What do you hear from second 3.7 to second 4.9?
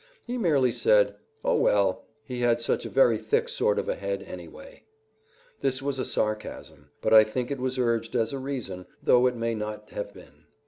of a head, anyway."